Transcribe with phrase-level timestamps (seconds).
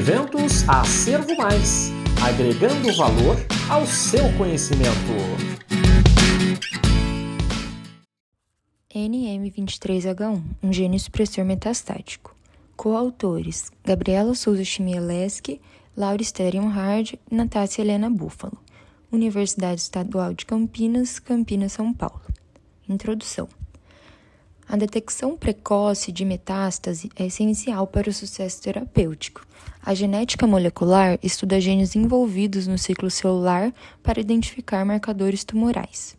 [0.00, 1.90] Eventos Acervo Mais
[2.24, 3.36] agregando valor
[3.68, 4.88] ao seu conhecimento.
[8.94, 12.34] NM23H1, um gene supressor metastático.
[12.78, 15.60] Coautores: Gabriela Souza Chmielewski,
[15.94, 18.56] Laura Sterion Hard e Natácia Helena Búfalo.
[19.12, 22.22] Universidade Estadual de Campinas, Campinas, São Paulo.
[22.88, 23.46] Introdução.
[24.72, 29.44] A detecção precoce de metástase é essencial para o sucesso terapêutico.
[29.82, 36.16] A genética molecular estuda genes envolvidos no ciclo celular para identificar marcadores tumorais.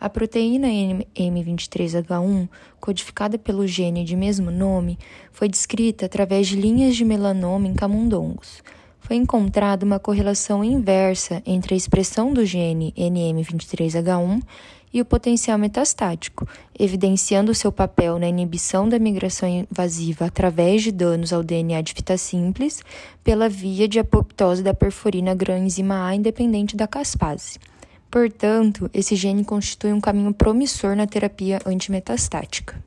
[0.00, 2.48] A proteína M23H1,
[2.80, 4.98] codificada pelo gene de mesmo nome,
[5.30, 8.60] foi descrita através de linhas de melanoma em camundongos.
[8.98, 14.42] Foi encontrada uma correlação inversa entre a expressão do gene NM23H1
[14.94, 16.48] e o potencial metastático,
[16.78, 22.16] evidenciando seu papel na inibição da migração invasiva através de danos ao DNA de fita
[22.16, 22.80] simples
[23.24, 27.58] pela via de apoptose da perforina gram-enzima A independente da caspase.
[28.08, 32.80] Portanto, esse gene constitui um caminho promissor na terapia antimetastática.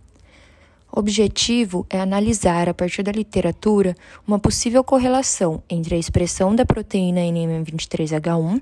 [0.89, 3.93] O objetivo é analisar, a partir da literatura,
[4.25, 8.61] uma possível correlação entre a expressão da proteína NM23H1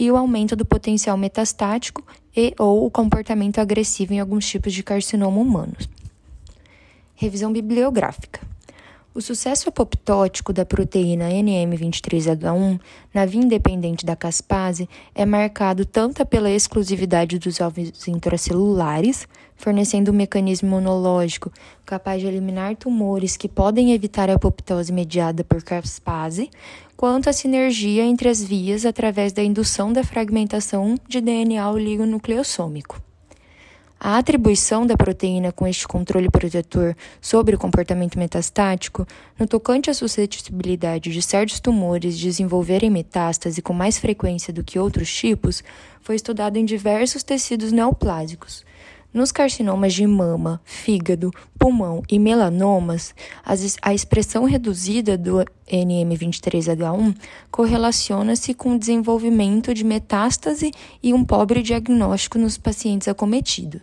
[0.00, 2.02] e o aumento do potencial metastático
[2.36, 5.88] e ou o comportamento agressivo em alguns tipos de carcinoma humanos.
[7.14, 8.40] Revisão bibliográfica.
[9.16, 12.78] O sucesso apoptótico da proteína NM23H1
[13.14, 20.14] na via independente da caspase é marcado tanto pela exclusividade dos alvos intracelulares, fornecendo um
[20.14, 21.50] mecanismo imunológico
[21.86, 26.50] capaz de eliminar tumores que podem evitar a apoptose mediada por caspase,
[26.94, 33.05] quanto a sinergia entre as vias através da indução da fragmentação de DNA oligonucleossômico.
[33.98, 39.06] A atribuição da proteína com este controle protetor sobre o comportamento metastático,
[39.38, 45.10] no tocante à suscetibilidade de certos tumores desenvolverem metástase com mais frequência do que outros
[45.10, 45.64] tipos,
[46.02, 48.66] foi estudado em diversos tecidos neoplásicos.
[49.16, 53.14] Nos carcinomas de mama, fígado, pulmão e melanomas,
[53.80, 57.16] a expressão reduzida do NM23H1
[57.50, 60.70] correlaciona-se com o desenvolvimento de metástase
[61.02, 63.80] e um pobre diagnóstico nos pacientes acometidos.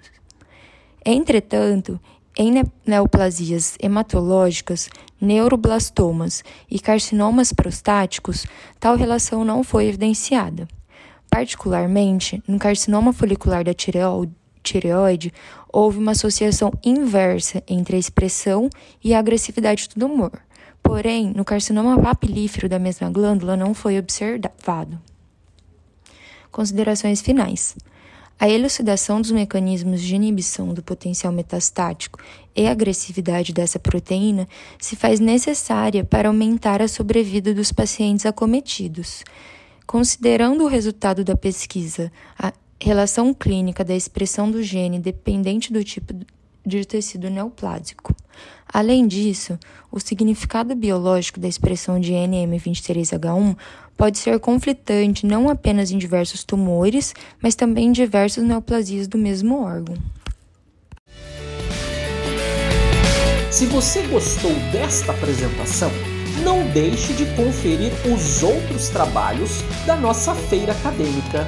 [1.03, 1.99] Entretanto,
[2.37, 4.87] em neoplasias hematológicas,
[5.19, 8.45] neuroblastomas e carcinomas prostáticos,
[8.79, 10.67] tal relação não foi evidenciada.
[11.27, 15.33] Particularmente, no carcinoma folicular da tireoide, tireoide,
[15.71, 18.69] houve uma associação inversa entre a expressão
[19.03, 20.31] e a agressividade do tumor.
[20.81, 24.99] Porém, no carcinoma papilífero da mesma glândula não foi observado.
[26.51, 27.75] Considerações finais.
[28.39, 32.19] A elucidação dos mecanismos de inibição do potencial metastático
[32.55, 34.47] e agressividade dessa proteína
[34.77, 39.23] se faz necessária para aumentar a sobrevida dos pacientes acometidos.
[39.87, 42.11] Considerando o resultado da pesquisa,
[42.83, 46.13] relação clínica da expressão do gene dependente do tipo
[46.65, 48.13] de tecido neoplásico.
[48.67, 49.57] Além disso,
[49.89, 53.55] o significado biológico da expressão de NM23H1
[53.95, 59.61] pode ser conflitante não apenas em diversos tumores, mas também em diversas neoplasias do mesmo
[59.61, 59.95] órgão.
[63.49, 65.91] Se você gostou desta apresentação,
[66.43, 71.47] não deixe de conferir os outros trabalhos da nossa feira acadêmica.